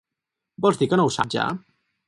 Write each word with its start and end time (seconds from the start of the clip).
Vols 0.65 0.81
dir 0.81 0.89
que 0.93 0.99
no 1.01 1.07
ho 1.09 1.13
sap, 1.19 1.31
ja? 1.37 1.47